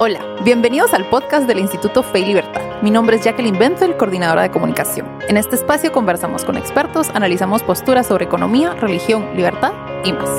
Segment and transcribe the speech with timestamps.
[0.00, 2.62] Hola, bienvenidos al podcast del Instituto Fe y Libertad.
[2.82, 5.08] Mi nombre es Jacqueline Benzel, coordinadora de comunicación.
[5.26, 9.72] En este espacio conversamos con expertos, analizamos posturas sobre economía, religión, libertad
[10.04, 10.30] y más.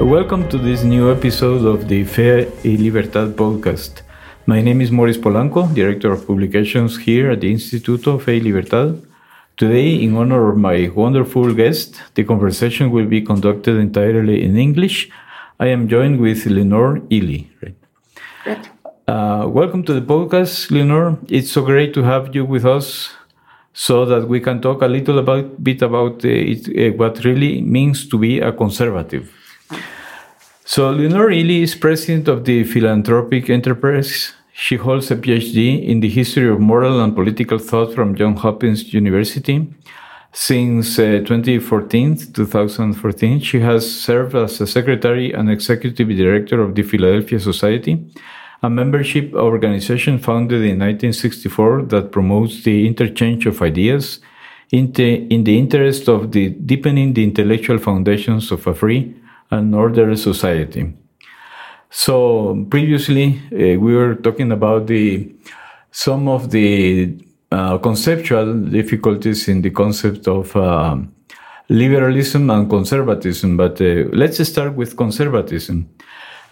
[0.00, 4.07] Welcome to this new episode of the Fe y Libertad podcast.
[4.48, 8.98] My name is Maurice Polanco, Director of Publications here at the Instituto Fe y Libertad.
[9.58, 15.10] Today, in honor of my wonderful guest, the conversation will be conducted entirely in English.
[15.60, 17.50] I am joined with Lenore Ealy.
[17.60, 18.70] Right?
[19.06, 21.18] Uh, welcome to the podcast, Lenore.
[21.28, 23.10] It's so great to have you with us
[23.74, 27.60] so that we can talk a little about, bit about uh, it, uh, what really
[27.60, 29.30] means to be a conservative.
[30.64, 36.08] So, Lenore Ealy is president of the philanthropic enterprise she holds a PhD in the
[36.08, 39.72] history of moral and political thought from Johns Hopkins University.
[40.32, 46.82] Since uh, 2014, 2014, she has served as a secretary and executive director of the
[46.82, 48.04] Philadelphia Society,
[48.60, 54.18] a membership organization founded in 1964 that promotes the interchange of ideas
[54.72, 59.14] in the, in the interest of the deepening the intellectual foundations of a free
[59.52, 60.92] and orderly society.
[61.90, 65.34] So previously uh, we were talking about the
[65.90, 67.16] some of the
[67.50, 70.96] uh, conceptual difficulties in the concept of uh,
[71.68, 73.56] liberalism and conservatism.
[73.56, 75.88] But uh, let's start with conservatism.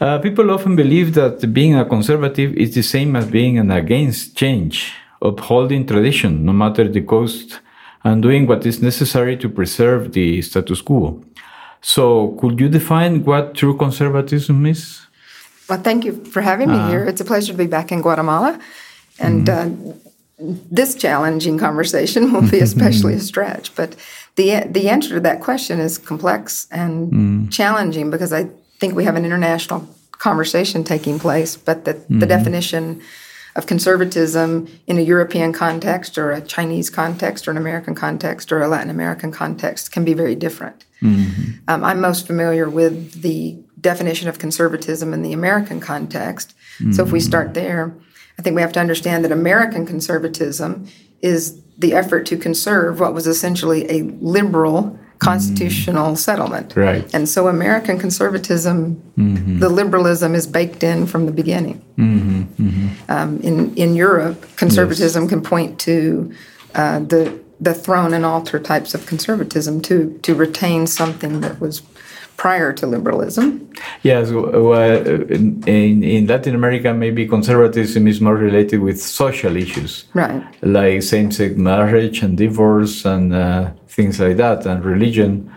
[0.01, 4.37] Uh, people often believe that being a conservative is the same as being an against
[4.37, 4.93] change,
[5.23, 7.61] upholding tradition, no matter the cost,
[8.05, 11.23] and doing what is necessary to preserve the status quo.
[11.81, 15.06] So, could you define what true conservatism is?
[15.69, 17.05] Well, thank you for having me uh, here.
[17.05, 18.61] It's a pleasure to be back in Guatemala.
[19.19, 19.91] And mm-hmm.
[19.91, 19.95] uh,
[20.71, 23.75] this challenging conversation will be especially a stretch.
[23.75, 23.97] But
[24.37, 27.53] the, the answer to that question is complex and mm.
[27.53, 28.49] challenging because I
[28.79, 32.21] think we have an international conversation taking place, but the, mm-hmm.
[32.21, 33.03] the definition
[33.57, 38.63] of conservatism in a European context or a Chinese context or an American context or
[38.63, 40.85] a Latin American context can be very different.
[41.01, 41.53] Mm-hmm.
[41.67, 46.55] Um, I'm most familiar with the definition of conservatism in the American context.
[46.79, 46.93] Mm-hmm.
[46.93, 47.95] So if we start there,
[48.39, 50.87] I think we have to understand that American conservatism
[51.23, 56.19] is the effort to conserve what was essentially a liberal constitutional mm.
[56.19, 56.77] settlement.
[56.77, 57.15] Right.
[57.15, 59.61] And so American conservatism, mm-hmm.
[59.61, 61.83] the liberalism is baked in from the beginning.
[61.97, 62.43] Mm-hmm.
[62.43, 63.11] Mm-hmm.
[63.11, 65.31] Um, in in Europe, conservatism yes.
[65.31, 66.35] can point to
[66.75, 71.83] uh, the the throne and altar types of conservatism to to retain something that was
[72.37, 73.71] prior to liberalism.
[74.03, 80.43] Yes, well, in, in Latin America, maybe conservatism is more related with social issues, right?
[80.63, 85.51] Like same-sex marriage and divorce and uh, things like that, and religion.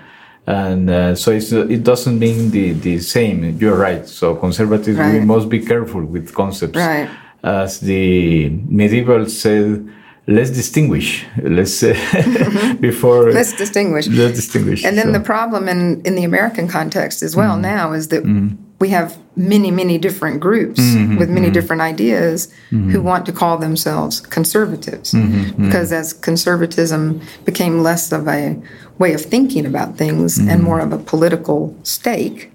[0.48, 3.44] And uh, so it doesn't mean the, the same.
[3.60, 4.08] You're right.
[4.08, 5.14] So conservatives, right.
[5.14, 6.76] we must be careful with concepts.
[6.76, 7.10] Right.
[7.44, 9.88] As the medieval said,
[10.30, 11.26] let's distinguish.
[11.42, 12.78] Let's uh, mm-hmm.
[12.90, 14.08] before let's distinguish.
[14.08, 14.86] Let's distinguish.
[14.86, 15.12] And then so.
[15.14, 17.62] the problem in in the American context as well mm.
[17.62, 18.56] now is that mm.
[18.80, 23.58] we have many many different groups mm-hmm, with many different ideas who want to call
[23.58, 25.14] themselves conservatives
[25.58, 28.62] because as conservatism became less of a
[28.98, 32.52] way of thinking about things and more of a political stake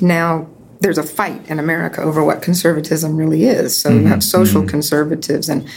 [0.00, 0.46] now
[0.82, 3.76] there's a fight in America over what conservatism really is.
[3.76, 5.68] So you have social conservatives and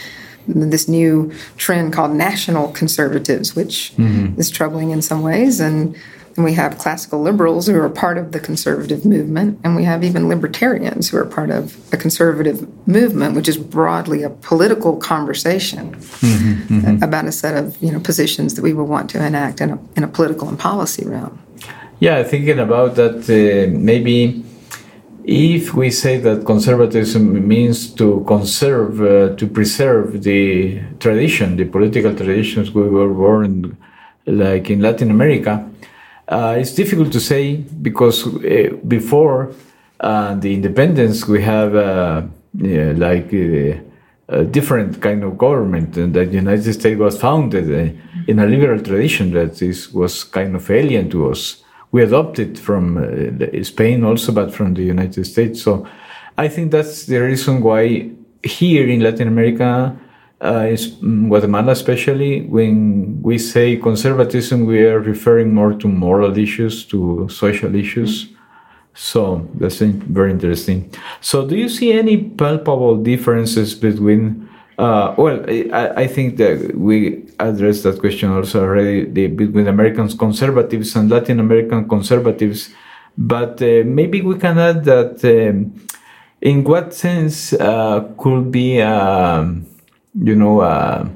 [0.48, 4.38] this new trend called national conservatives, which mm-hmm.
[4.38, 5.60] is troubling in some ways.
[5.60, 5.96] And,
[6.36, 10.04] and we have classical liberals who are part of the conservative movement, and we have
[10.04, 15.94] even libertarians who are part of a conservative movement, which is broadly a political conversation
[15.94, 17.02] mm-hmm, mm-hmm.
[17.02, 19.78] about a set of you know positions that we would want to enact in a,
[19.96, 21.38] in a political and policy realm.
[22.00, 24.44] Yeah, thinking about that, uh, maybe
[25.26, 32.14] if we say that conservatism means to conserve, uh, to preserve the tradition, the political
[32.14, 33.76] traditions we were born
[34.26, 35.68] like in Latin America,
[36.28, 39.52] uh, it's difficult to say because uh, before
[39.98, 42.22] uh, the independence we have uh,
[42.54, 43.80] yeah, like uh,
[44.28, 47.68] a different kind of government, and the United States was founded
[48.26, 51.62] in a liberal tradition that is was kind of alien to us
[51.92, 55.62] we adopted from uh, Spain also, but from the United States.
[55.62, 55.86] So
[56.36, 58.10] I think that's the reason why
[58.42, 59.96] here in Latin America,
[60.42, 66.84] uh, in Guatemala especially, when we say conservatism, we are referring more to moral issues,
[66.86, 68.28] to social issues.
[68.94, 70.90] So that's very interesting.
[71.20, 77.24] So, do you see any palpable differences between Uh, well, I, I, think that we
[77.40, 82.68] addressed that question also already the, between American conservatives and Latin American conservatives.
[83.16, 85.86] But uh, maybe we can add that um,
[86.42, 89.64] in what sense uh, could be, um,
[90.14, 91.08] you know, uh,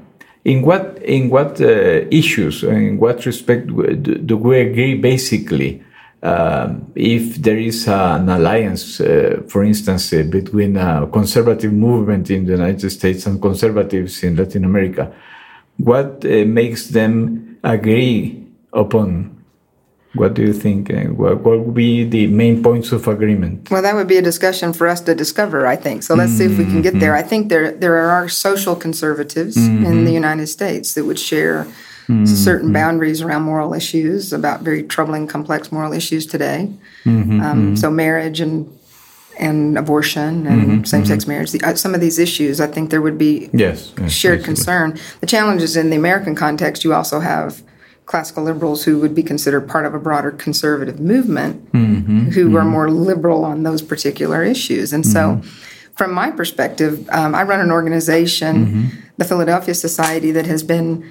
[0.43, 5.83] in what in what uh, issues, in what respect do we agree basically?
[6.23, 12.45] Um, if there is an alliance, uh, for instance, uh, between a conservative movement in
[12.45, 15.11] the United States and conservatives in Latin America,
[15.79, 19.35] what uh, makes them agree upon?
[20.15, 20.91] What do you think?
[20.91, 23.71] Uh, what, what, would be the main points of agreement?
[23.71, 26.03] Well, that would be a discussion for us to discover, I think.
[26.03, 26.39] So let's mm -hmm.
[26.39, 27.17] see if we can get there.
[27.17, 29.91] I think there there are social conservatives mm -hmm.
[29.91, 31.67] in the United States that would share
[32.11, 32.27] mm-hmm.
[32.27, 36.73] certain boundaries around moral issues, about very troubling, complex moral issues today.
[37.05, 37.41] Mm-hmm.
[37.41, 37.75] Um, mm-hmm.
[37.77, 38.77] so marriage and
[39.39, 40.85] and abortion and mm-hmm.
[40.85, 41.33] same-sex mm-hmm.
[41.33, 41.53] marriage.
[41.53, 44.99] The, uh, some of these issues, I think there would be yes, yes shared concern.
[45.21, 47.63] The challenges in the American context, you also have
[48.05, 52.29] classical liberals who would be considered part of a broader conservative movement mm-hmm.
[52.31, 54.93] who are more liberal on those particular issues.
[54.93, 55.41] And so,
[55.97, 61.11] from my perspective, um, I run an organization, the Philadelphia Society, that has been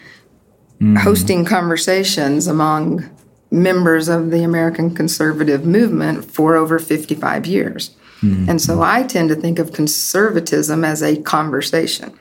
[0.80, 0.96] mm-hmm.
[0.98, 3.10] hosting conversations among
[3.52, 7.90] members of the American conservative movement for over 55 years.
[8.22, 8.50] Mm-hmm.
[8.50, 12.18] And so I tend to think of conservatism as a conversation.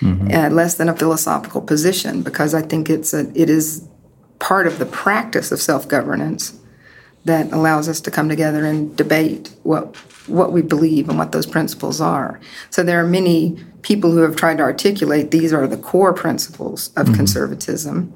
[0.00, 0.32] Mm-hmm.
[0.32, 3.86] Uh, less than a philosophical position because I think it's a, it is
[4.38, 6.58] part of the practice of self governance
[7.24, 9.96] that allows us to come together and debate what
[10.26, 12.40] what we believe and what those principles are.
[12.70, 16.88] So there are many people who have tried to articulate these are the core principles
[16.96, 17.16] of mm-hmm.
[17.16, 18.14] conservatism.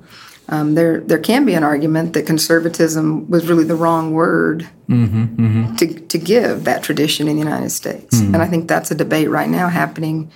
[0.49, 5.25] Um, there, there can be an argument that conservatism was really the wrong word mm-hmm,
[5.25, 5.77] mm-hmm.
[5.77, 8.21] To, to give that tradition in the United States.
[8.21, 8.35] Mm-hmm.
[8.35, 10.31] And I think that's a debate right now happening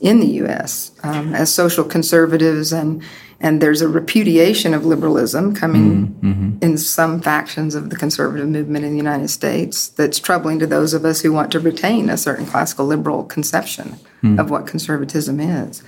[0.00, 0.92] in the U.S.
[1.02, 3.02] Um, as social conservatives and
[3.38, 6.30] and there's a repudiation of liberalism coming mm-hmm.
[6.30, 6.64] mm-hmm.
[6.64, 10.94] in some factions of the conservative movement in the United States that's troubling to those
[10.94, 14.40] of us who want to retain a certain classical liberal conception mm.
[14.40, 15.82] of what conservatism is.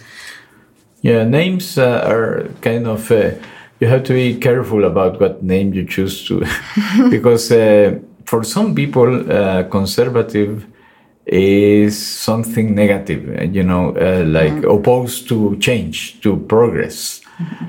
[1.00, 3.10] Yeah, names uh, are kind of.
[3.10, 3.31] Uh,
[3.81, 6.44] you have to be careful about what name you choose to,
[7.10, 10.66] because uh, for some people, uh, conservative
[11.29, 14.71] is something negative, you know, uh, like mm-hmm.
[14.71, 17.21] opposed to change, to progress.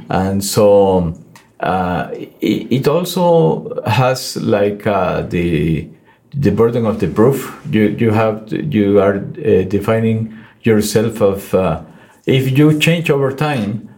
[0.10, 1.14] And so
[1.60, 5.90] uh, it, it, also has like uh, the
[6.34, 7.60] the burden of the proof.
[7.70, 11.84] You you have to, you are uh, defining yourself of uh,
[12.26, 13.90] if you change over time,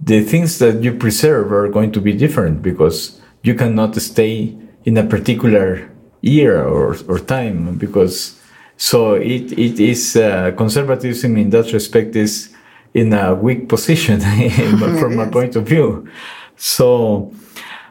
[0.00, 4.96] the things that you preserve are going to be different because you cannot stay in
[4.96, 8.37] a particular year or, or time because
[8.78, 12.54] so it, it is uh, conservatism in that respect is
[12.94, 14.20] in a weak position
[15.00, 16.08] from my point of view.
[16.56, 17.32] So,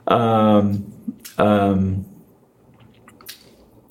[0.07, 0.92] um,
[1.38, 2.06] um,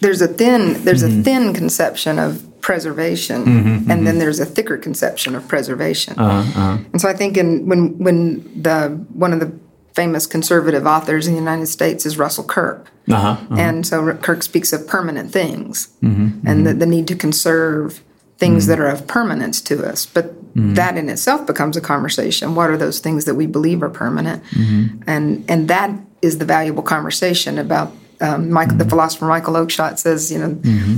[0.00, 1.20] there's a thin there's mm-hmm.
[1.20, 4.04] a thin conception of preservation, mm-hmm, and mm-hmm.
[4.04, 6.18] then there's a thicker conception of preservation.
[6.18, 6.78] Uh-huh, uh-huh.
[6.92, 9.52] And so I think in when when the one of the
[9.96, 12.90] famous conservative authors in the United States is Russell Kirk.
[13.10, 13.54] Uh-huh, uh-huh.
[13.58, 16.78] and so Kirk speaks of permanent things mm-hmm, and the, mm-hmm.
[16.80, 18.02] the, need to conserve
[18.36, 18.70] things mm-hmm.
[18.70, 20.04] that are of permanence to us.
[20.04, 20.74] But mm-hmm.
[20.74, 22.54] that in itself becomes a conversation.
[22.54, 24.44] What are those things that we believe are permanent?
[24.44, 25.02] Mm-hmm.
[25.06, 25.90] And and that
[26.20, 27.92] is the valuable conversation about.
[28.18, 28.88] Um, Michael, the mm-hmm.
[28.88, 30.54] philosopher Michael Oakeshott says, you know,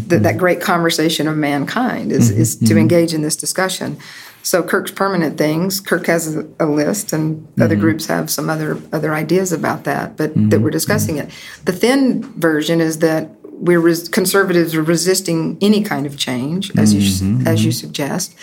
[0.06, 3.98] that that great conversation of mankind is is to engage in this discussion.
[4.48, 5.78] So Kirk's permanent things.
[5.78, 7.60] Kirk has a, a list, and mm-hmm.
[7.60, 10.48] other groups have some other other ideas about that, but mm-hmm.
[10.48, 11.28] that we're discussing mm-hmm.
[11.28, 11.66] it.
[11.66, 16.94] The thin version is that we're res- conservatives are resisting any kind of change, as
[16.94, 17.86] mm-hmm, you as you mm-hmm.
[17.86, 18.34] suggest.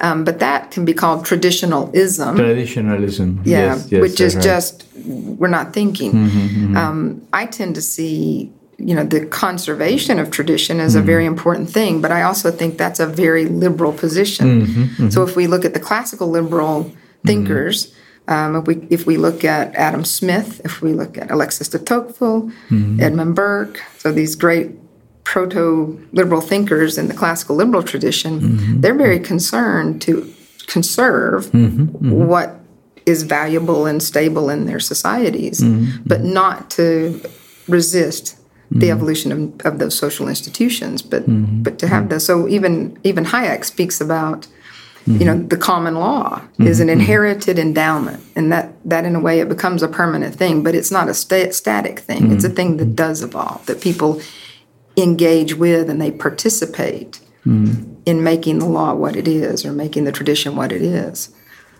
[0.00, 2.36] Um, but that can be called traditionalism.
[2.36, 4.44] Traditionalism, yeah, yes, yes, which is right.
[4.44, 6.12] just we're not thinking.
[6.12, 6.76] Mm-hmm, mm-hmm.
[6.76, 11.02] Um, I tend to see, you know, the conservation of tradition is mm-hmm.
[11.02, 14.66] a very important thing, but I also think that's a very liberal position.
[14.66, 16.92] Mm-hmm, so if we look at the classical liberal
[17.26, 17.92] thinkers
[18.28, 21.78] um, if, we, if we look at Adam Smith, if we look at Alexis de
[21.78, 23.00] Tocqueville, mm-hmm.
[23.00, 24.72] Edmund Burke, so these great
[25.24, 28.80] proto liberal thinkers in the classical liberal tradition, mm-hmm.
[28.82, 30.32] they're very concerned to
[30.66, 31.84] conserve mm-hmm.
[31.84, 32.26] mm-hmm.
[32.26, 32.60] what
[33.06, 36.02] is valuable and stable in their societies, mm-hmm.
[36.04, 37.22] but not to
[37.66, 38.37] resist
[38.70, 38.90] the mm-hmm.
[38.90, 41.24] evolution of, of, those social institutions, but
[41.62, 42.26] but to have those.
[42.26, 44.46] So even even Hayek speaks about
[45.08, 45.20] Mm-hmm.
[45.20, 46.66] You know, the common law mm-hmm.
[46.66, 50.62] is an inherited endowment, and that that in a way it becomes a permanent thing,
[50.62, 52.24] but it's not a sta- static thing.
[52.24, 52.32] Mm-hmm.
[52.34, 54.20] It's a thing that does evolve, that people
[54.98, 57.20] engage with and they participate
[58.04, 61.30] in making the law what it is or making the tradition what it is.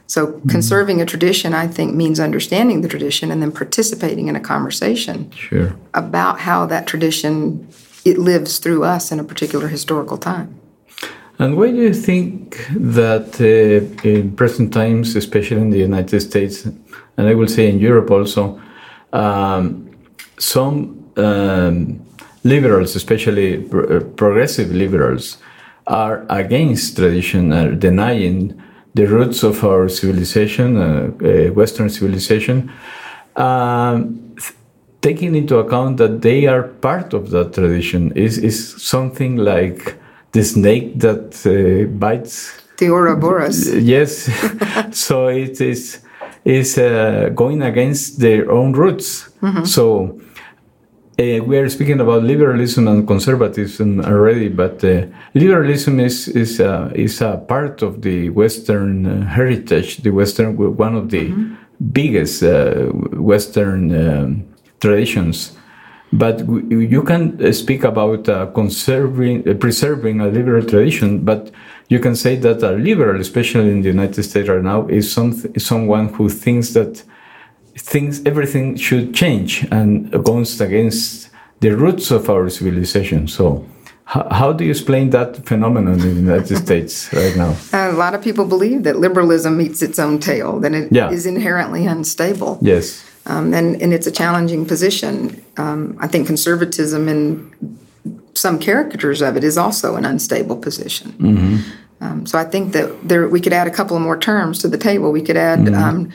[0.09, 4.41] So, conserving a tradition, I think, means understanding the tradition and then participating in a
[4.41, 5.77] conversation Sure.
[5.93, 7.69] about how that tradition
[8.07, 10.59] it lives through us in a particular historical time.
[11.39, 16.65] And why do you think that uh, in present times, especially in the United States,
[16.65, 18.59] and I will say in Europe also,
[19.13, 19.91] um,
[20.39, 22.01] some um,
[22.45, 25.37] liberals, especially pr- uh, progressive liberals,
[25.87, 28.61] are against tradition, are denying
[28.95, 32.71] the roots of our civilization, uh, uh, Western civilization,
[33.37, 34.53] um, th-
[35.01, 39.95] taking into account that they are part of that tradition is, is something like
[40.33, 42.61] the snake that uh, bites.
[42.79, 43.75] The Ouroboros.
[43.75, 44.29] yes.
[44.93, 46.01] So it is
[46.45, 49.29] is uh, going against their own roots.
[49.65, 50.19] So
[51.19, 56.91] uh, we are speaking about liberalism and conservatism already but uh, liberalism is is uh,
[56.95, 61.33] is a part of the western uh, heritage the western one of the
[61.93, 64.45] biggest uh, western um,
[64.81, 65.57] traditions.
[66.13, 71.51] But w- you can uh, speak about uh, conserving, uh, preserving a liberal tradition, but
[71.89, 75.33] you can say that a liberal, especially in the United States right now, is some,
[75.55, 77.03] is someone who thinks that
[77.79, 81.31] thinks everything should change and goes against
[81.61, 83.29] the roots of our civilization.
[83.29, 83.65] So,
[84.05, 87.55] how, how do you explain that phenomenon in the United States right now?
[87.73, 91.33] A lot of people believe that liberalism eats its own tail, that it is Yeah.
[91.35, 92.59] inherently unstable.
[92.63, 93.05] Yes.
[93.27, 95.43] Um, and, and it's a challenging position.
[95.59, 97.79] Um, I think conservatism in
[98.35, 101.63] some caricatures of it is also an unstable position.
[102.01, 104.69] Um, so I think that there we could add a couple of more terms to
[104.69, 105.11] the table.
[105.13, 106.11] We could add um,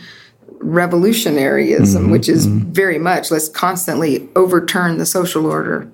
[0.63, 2.71] revolutionaryism, mm-hmm, which is mm-hmm.
[2.71, 5.91] very much let's constantly overturn the social order,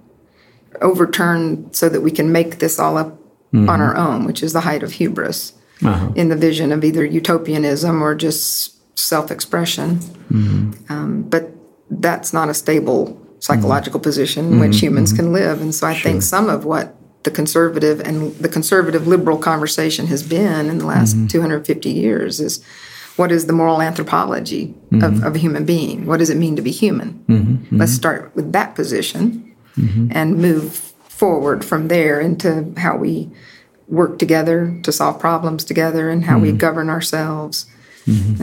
[0.81, 3.69] overturn so that we can make this all up on mm-hmm.
[3.69, 6.11] our own, which is the height of hubris Uh-huh.
[6.15, 9.99] in the vision of either utopianism or just self-expression.
[10.89, 11.51] Um, but
[11.89, 15.61] that's not a stable psychological position in which humans can live.
[15.61, 20.21] And so I think some of what the conservative and the conservative liberal conversation has
[20.21, 22.63] been in the last 250 years is
[23.19, 25.23] what is the moral anthropology of, mm-hmm.
[25.23, 26.05] of a human being?
[26.05, 27.25] What does it mean to be human?
[27.27, 27.53] Mm-hmm.
[27.53, 27.77] Mm-hmm.
[27.77, 29.45] Let's start with that position
[30.11, 33.29] and move forward from there into how we
[33.87, 37.65] work together to solve problems together and how we govern ourselves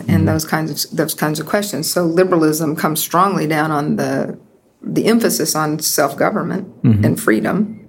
[0.09, 1.91] and those kinds of those kinds of questions.
[1.91, 4.39] So liberalism comes strongly down on the
[4.81, 6.73] the emphasis on self government
[7.05, 7.89] and freedom.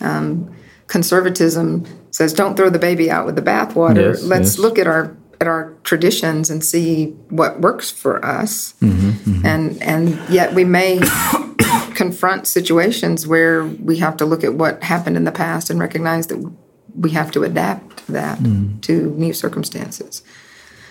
[0.00, 0.54] Um,
[0.88, 4.14] conservatism says, "Don't throw the baby out with the bathwater.
[4.14, 4.58] Yes, Let's yes.
[4.58, 9.46] look at our at our traditions and see what works for us." Mm-hmm, mm-hmm.
[9.46, 11.00] And and yet we may
[11.94, 16.28] confront situations where we have to look at what happened in the past and recognize
[16.28, 16.38] that
[16.94, 18.80] we have to adapt that mm.
[18.82, 20.22] to new circumstances.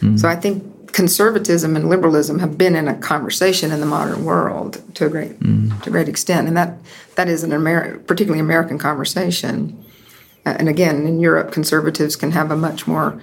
[0.01, 0.20] Mm.
[0.20, 4.82] So I think conservatism and liberalism have been in a conversation in the modern world
[4.96, 5.82] to a great mm.
[5.84, 6.77] to a great extent, and that
[7.16, 9.86] that is an Ameri- particularly American conversation.
[10.46, 13.22] Uh, and again, in Europe, conservatives can have a much more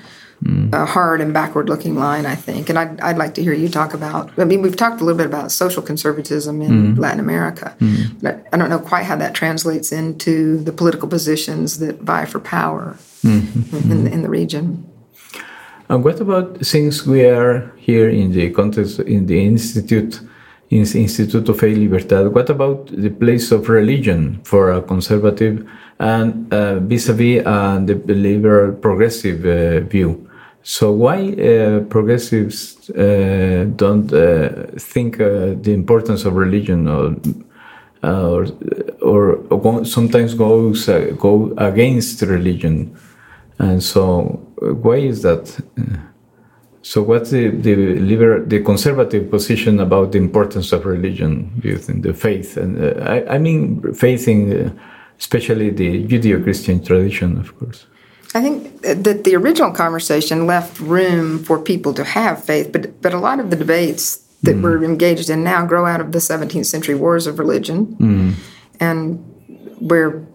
[0.73, 2.69] uh, hard and backward-looking line, I think.
[2.69, 4.31] And I'd, I'd like to hear you talk about.
[4.39, 7.01] I mean, we've talked a little bit about social conservatism in mm-hmm.
[7.01, 8.19] Latin America, mm-hmm.
[8.21, 12.41] but I don't know quite how that translates into the political positions that vie for
[12.41, 13.93] power mm-hmm.
[13.93, 14.91] in, in the region.
[15.89, 20.21] And what about since we are here in the context in the institute,
[20.75, 22.35] in the Instituto Fe y Libertad?
[22.35, 25.65] What about the place of religion for a conservative
[26.01, 30.29] and uh, vis-a-vis uh, the liberal progressive uh, view?
[30.65, 32.91] So why uh, progressives
[33.77, 34.09] don't
[34.79, 37.15] think the importance of religion or
[38.03, 38.47] or,
[39.01, 40.87] or, or sometimes goes
[41.19, 42.97] go against religion,
[43.59, 44.41] and so
[44.83, 45.45] why is that?
[46.85, 51.51] So what's the the liberal, the conservative position about the importance of religion?
[51.61, 54.71] Do you think the faith and uh, I, I mean faith in uh,
[55.19, 57.87] especially the Judeo-Christian tradition, of course.
[58.35, 63.15] I think that the original conversation left room for people to have faith, but but
[63.15, 66.67] a lot of the debates that we're engaged in now grow out of the 17th
[66.67, 67.97] century wars of religion,
[68.81, 69.25] and
[69.79, 70.27] where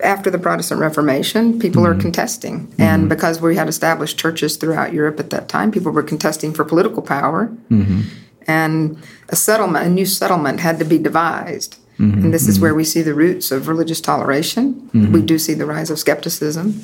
[0.00, 2.00] after the Protestant Reformation, people are mm-hmm.
[2.00, 3.08] contesting, and mm-hmm.
[3.08, 7.02] because we had established churches throughout Europe at that time, people were contesting for political
[7.02, 8.02] power, mm-hmm.
[8.46, 11.76] and a settlement, a new settlement, had to be devised.
[12.00, 14.88] And this is where we see the roots of religious toleration.
[15.12, 16.80] We do see the rise of skepticism.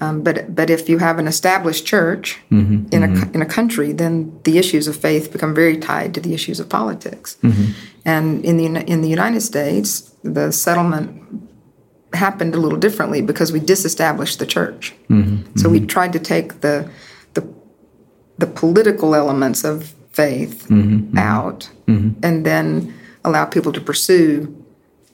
[0.00, 4.38] Um, but but if you have an established church in a in a country, then
[4.44, 7.36] the issues of faith become very tied to the issues of politics.
[8.04, 11.43] And in the in the United States, the settlement
[12.14, 14.94] happened a little differently because we disestablished the church.
[15.08, 15.58] Mm-hmm.
[15.58, 16.88] So we tried to take the
[17.34, 17.46] the
[18.38, 21.16] the political elements of faith mm-hmm.
[21.18, 21.70] out
[22.22, 22.94] and then
[23.24, 24.54] allow people to pursue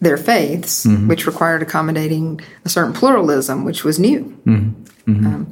[0.01, 4.39] their faiths, which required accommodating a certain pluralism, which was new.
[5.27, 5.51] Um,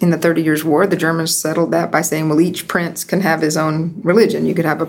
[0.00, 3.20] in the Thirty Years' War, the Germans settled that by saying, well, each prince can
[3.20, 4.46] have his own religion.
[4.46, 4.88] You could have a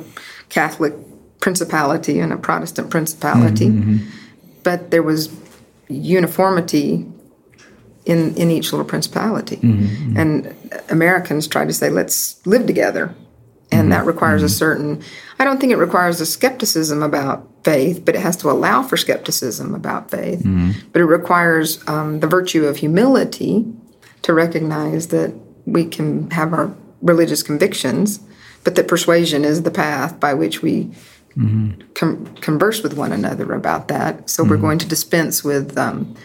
[0.49, 0.93] Catholic
[1.39, 4.07] principality and a Protestant principality, mm-hmm.
[4.63, 5.29] But there was
[5.87, 7.05] uniformity
[8.05, 9.57] in in each little principality.
[9.57, 10.17] Mm-hmm.
[10.17, 10.55] And
[10.89, 13.13] Americans tried to say, let's live together,
[13.71, 13.89] and mm-hmm.
[13.91, 14.53] that requires a mm-hmm.
[14.53, 15.03] certain.
[15.39, 18.97] I don't think it requires a skepticism about faith, but it has to allow for
[18.97, 20.39] skepticism about faith.
[20.39, 20.71] Mm-hmm.
[20.91, 23.65] But it requires um, the virtue of humility
[24.23, 25.33] to recognize that
[25.65, 28.19] we can have our religious convictions,
[28.63, 30.91] but that persuasion is the path by which we
[31.37, 31.81] mm-hmm.
[31.93, 34.29] com- converse with one another about that.
[34.29, 34.51] So mm-hmm.
[34.51, 36.15] we're going to dispense with um,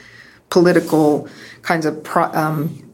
[0.50, 1.28] political
[1.62, 2.92] kinds of pro- um,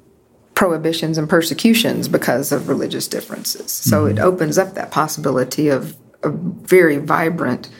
[0.55, 3.71] prohibitions and persecutions because of religious differences.
[3.71, 4.19] So mm-hmm.
[4.19, 7.71] it opens up that possibility of a very vibrant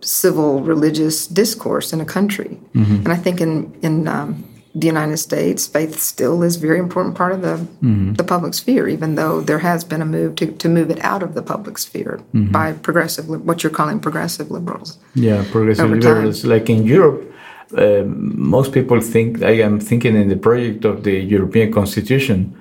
[0.00, 2.58] civil religious discourse in a country.
[2.74, 2.96] Mm-hmm.
[2.96, 7.16] And I think in in um, the United States, faith still is a very important
[7.16, 8.12] part of the mm-hmm.
[8.14, 11.22] the public sphere, even though there has been a move to, to move it out
[11.22, 12.52] of the public sphere mm-hmm.
[12.52, 14.98] by progressive, what you're calling progressive liberals.
[15.14, 16.44] Yeah, progressive liberals.
[16.44, 17.32] Like in Europe,
[17.76, 22.56] uh, most people think I am thinking in the project of the European Constitution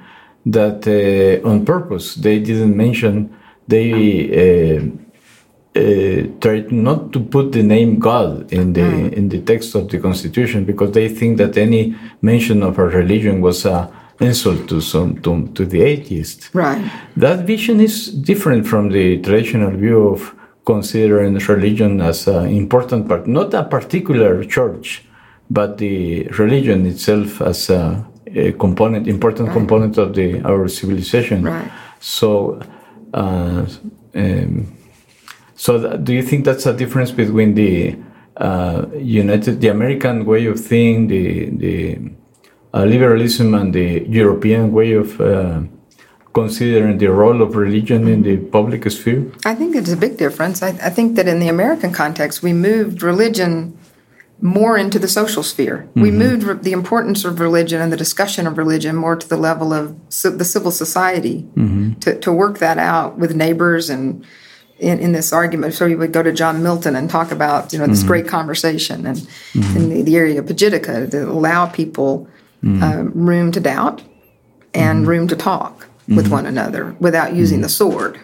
[0.48, 3.36] that uh, on purpose they didn't mention
[3.68, 4.78] they.
[4.78, 4.82] Uh,
[5.80, 9.14] uh, tried not to put the name God in the mm.
[9.14, 13.42] in the text of the Constitution because they think that any mention of a religion
[13.42, 16.50] was a insult to some to, to the atheist.
[16.54, 16.84] Right.
[17.16, 23.28] That vision is different from the traditional view of considering religion as an important part,
[23.28, 25.06] not a particular church,
[25.50, 29.58] but the religion itself as a, a component, important right.
[29.58, 31.44] component of the our civilization.
[31.44, 31.72] Right.
[32.00, 32.62] So.
[33.14, 33.66] Uh,
[34.16, 34.79] um,
[35.60, 37.98] so, do you think that's a difference between the
[38.38, 42.00] uh, United, the American way of thinking, the the
[42.74, 45.60] uh, liberalism, and the European way of uh,
[46.34, 49.30] considering the role of religion in the public sphere?
[49.44, 50.64] I think it's a big difference.
[50.64, 53.78] I, I think that in the American context, we moved religion
[54.40, 55.80] more into the social sphere.
[55.90, 56.02] Mm-hmm.
[56.02, 59.36] We moved re- the importance of religion and the discussion of religion more to the
[59.36, 62.00] level of the civil society mm-hmm.
[62.00, 64.26] to, to work that out with neighbors and
[64.80, 65.74] in, in this argument.
[65.74, 68.08] So you would go to John Milton and talk about you know this mm-hmm.
[68.08, 69.78] great conversation and mm-hmm.
[69.78, 72.28] in the, the, Areopagitica to allow people
[72.64, 72.82] mm-hmm.
[72.82, 74.04] uh, room to doubt
[74.74, 75.10] and mm-hmm.
[75.10, 76.34] room to talk with mm-hmm.
[76.34, 77.64] one another without using mm-hmm.
[77.64, 78.20] the sword.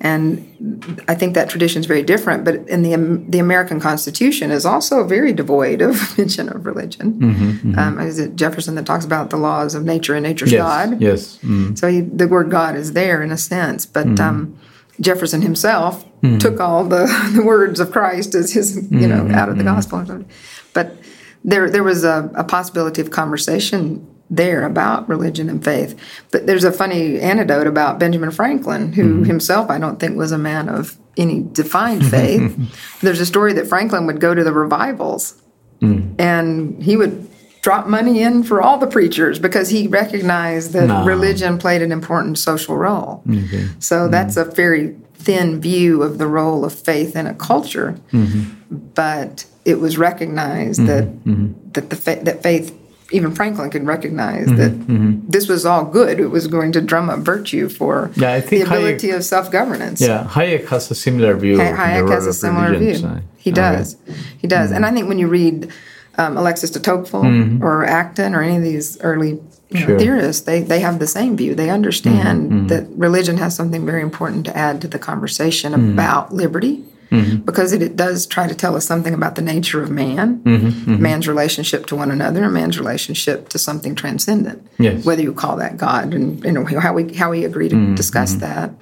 [0.00, 2.44] And I think that tradition is very different.
[2.44, 7.74] But in the the American Constitution is also very devoid of mention of religion.
[7.78, 11.00] Um, is it Jefferson that talks about the laws of nature and nature's yes, God?
[11.00, 11.38] Yes.
[11.78, 14.18] So he, the word God is there in a sense, but.
[14.18, 14.58] Um,
[15.00, 16.38] Jefferson himself mm-hmm.
[16.38, 19.34] took all the, the words of Christ as his, you know, mm-hmm.
[19.34, 20.24] out of the gospel.
[20.72, 20.96] But
[21.44, 25.98] there, there was a, a, possibility of conversation there about religion and faith.
[26.32, 29.24] But there's a funny anecdote about Benjamin Franklin, who mm-hmm.
[29.24, 32.56] himself I don't think was a man of any defined faith.
[33.00, 35.40] there's a story that Franklin would go to the revivals
[35.80, 36.14] mm.
[36.18, 37.28] and he would
[37.66, 41.04] drop money in for all the preachers because he recognized that no.
[41.04, 43.24] religion played an important social role.
[43.26, 43.80] Mm-hmm.
[43.80, 44.12] So mm-hmm.
[44.12, 48.76] that's a very thin view of the role of faith in a culture, mm-hmm.
[48.94, 50.86] but it was recognized mm-hmm.
[50.86, 51.70] that mm-hmm.
[51.72, 52.72] that the fa- that faith.
[53.12, 55.20] Even Franklin could recognize that mm-hmm.
[55.28, 56.18] this was all good.
[56.18, 59.24] It was going to drum up virtue for yeah, I think the ability Hayek, of
[59.24, 60.00] self governance.
[60.00, 61.56] Yeah, Hayek has a similar view.
[61.58, 62.96] Hayek has a similar view.
[62.96, 63.20] So.
[63.38, 63.96] He does.
[64.38, 64.72] He does.
[64.72, 65.72] And I think when you read
[66.18, 67.64] um, Alexis de Tocqueville mm-hmm.
[67.64, 71.54] or Acton or any of these early know, theorists, they, they have the same view.
[71.54, 72.66] They understand mm-hmm.
[72.68, 75.92] that religion has something very important to add to the conversation mm-hmm.
[75.92, 76.84] about liberty.
[77.10, 77.42] Mm-hmm.
[77.42, 80.66] Because it, it, does try to tell us something about the nature of man, mm-hmm.
[80.66, 81.00] Mm-hmm.
[81.00, 84.66] man's relationship to one another, and man's relationship to something transcendent.
[84.78, 85.04] Yes.
[85.04, 88.34] Whether you call that God, and you know how we how we agree to discuss
[88.34, 88.72] that.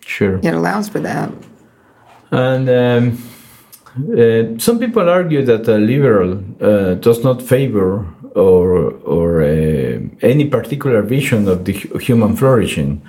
[0.00, 1.30] Sure, it allows for that.
[2.30, 3.33] And um,
[3.96, 8.04] uh, some people argue that a liberal uh, does not favor
[8.34, 13.00] or, or uh, any particular vision of the human flourishing,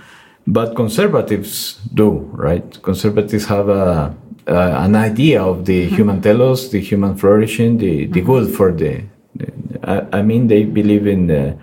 [0.45, 2.81] but conservatives do, right?
[2.83, 5.95] Conservatives have a, an idea of the mm-hmm.
[5.95, 8.27] human telos, the human flourishing, the, the mm-hmm.
[8.27, 9.03] good for the.
[9.35, 9.51] the
[9.83, 11.57] I, I, mean, they believe in the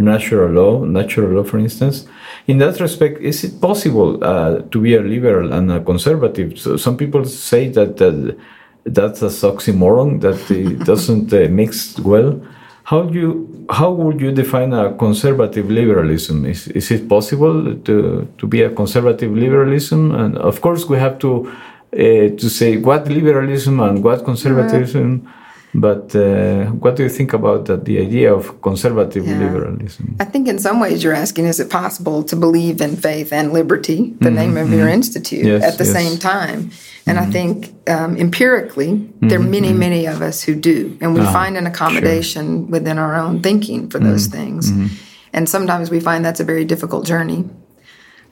[0.00, 2.06] natural law, natural law, for instance.
[2.46, 6.58] In that respect, is it possible uh, to be a liberal and a conservative?
[6.58, 8.36] So some people say that that
[8.84, 12.40] that's a oxymoron that it doesn't uh, mix well.
[12.84, 16.46] How you how would you define a conservative liberalism?
[16.46, 20.12] Is is it possible to to be a conservative liberalism?
[20.14, 21.48] And of course, we have to
[21.92, 25.28] uh, to say what liberalism and what conservatism.
[25.74, 29.38] But uh, what do you think about that, the idea of conservative yeah.
[29.38, 30.16] liberalism?
[30.20, 33.54] I think in some ways you're asking is it possible to believe in faith and
[33.54, 34.78] liberty, the mm-hmm, name of mm-hmm.
[34.78, 35.92] your institute, yes, at the yes.
[35.94, 36.72] same time?
[37.06, 37.28] And mm-hmm.
[37.28, 40.98] I think um, empirically, there are many, mm-hmm, many of us who do.
[41.00, 42.70] And we ah, find an accommodation sure.
[42.70, 44.70] within our own thinking for those mm-hmm, things.
[44.70, 44.94] Mm-hmm.
[45.32, 47.48] And sometimes we find that's a very difficult journey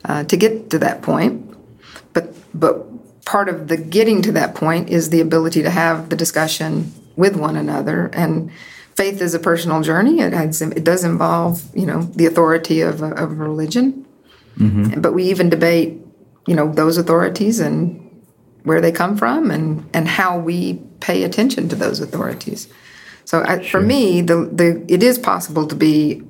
[0.04, 1.56] uh, to get to that point.
[2.12, 6.16] But, but part of the getting to that point is the ability to have the
[6.16, 8.06] discussion with one another.
[8.12, 8.50] And
[8.96, 10.20] faith is a personal journey.
[10.20, 14.06] It has, it does involve you know the authority of a, of religion,
[14.58, 15.00] mm-hmm.
[15.00, 16.00] but we even debate
[16.46, 17.98] you know those authorities and
[18.64, 22.68] where they come from and and how we pay attention to those authorities.
[23.24, 23.80] So I, sure.
[23.80, 26.22] for me, the the it is possible to be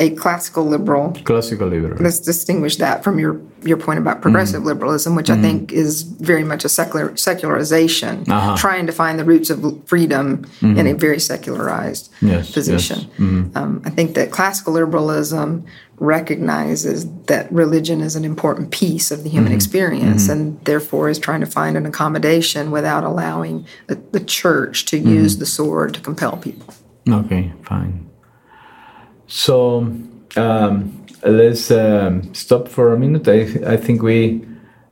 [0.00, 1.12] a classical liberal.
[1.24, 2.02] Classical liberal.
[2.02, 4.66] Let's distinguish that from your your point about progressive mm.
[4.66, 5.32] liberalism, which mm.
[5.32, 5.42] I mm-hmm.
[5.42, 8.56] think is very much a secular secularization, uh-huh.
[8.56, 10.78] trying to find the roots of freedom mm-hmm.
[10.78, 13.00] in a very secularized yes, position.
[13.00, 13.08] Yes.
[13.18, 13.58] Mm-hmm.
[13.58, 15.66] Um, I think that classical liberalism
[15.98, 19.56] recognizes that religion is an important piece of the human mm-hmm.
[19.56, 20.32] experience, mm-hmm.
[20.32, 25.10] and therefore is trying to find an accommodation without allowing the, the church to mm-hmm.
[25.10, 26.72] use the sword to compel people.
[27.06, 28.09] Okay, fine.
[29.30, 29.86] So
[30.36, 33.28] um, let's um, stop for a minute.
[33.28, 34.44] I, I think we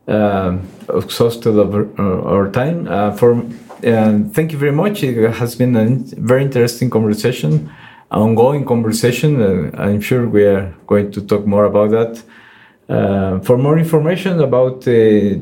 [0.06, 0.58] uh,
[0.94, 2.86] exhausted our, our time.
[2.86, 3.42] Uh, for
[3.82, 5.02] thank you very much.
[5.02, 5.86] It has been a
[6.22, 7.68] very interesting conversation,
[8.12, 9.42] ongoing conversation.
[9.42, 12.22] Uh, I'm sure we are going to talk more about that.
[12.88, 14.92] Uh, for more information about uh,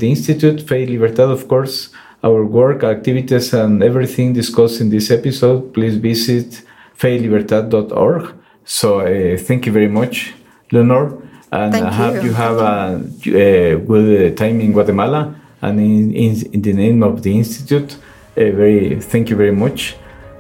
[0.01, 1.91] the Institute Fe Libertad, of course,
[2.25, 6.63] our work, activities, and everything discussed in this episode, please visit
[6.99, 8.33] felibertad.org.
[8.67, 10.35] So uh, thank you very much,
[10.73, 11.23] Leonor.
[11.53, 15.35] And thank I hope you, you have a, a, good time in Guatemala.
[15.63, 19.95] And in, in, in the name of the Institute, uh, very thank you very much.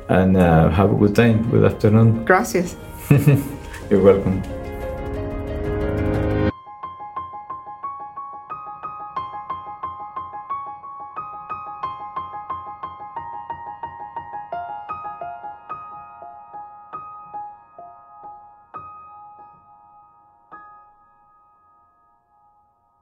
[0.08, 1.48] And uh, have a good time.
[1.50, 2.24] Good afternoon.
[2.24, 2.76] Gracias.
[3.90, 4.42] You're welcome.